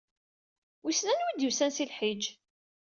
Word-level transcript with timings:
Wissen 0.83 1.11
anwa 1.13 1.29
i 1.31 1.33
d-yusa 1.35 1.67
si 1.75 1.85
Lḥiǧ? 1.89 2.23